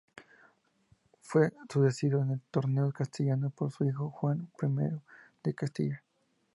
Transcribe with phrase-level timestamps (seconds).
[1.21, 4.97] Fue sucedido en el trono castellano por su hijo, Juan I
[5.43, 6.01] de Castilla.